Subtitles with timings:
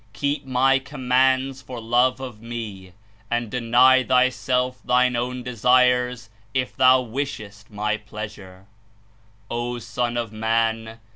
[0.13, 2.93] Keep My Commands for love of Me,
[3.29, 8.65] and deny thyself thine own desires if thou wishes t My Pleasure/'
[9.51, 10.97] "O Son of Man!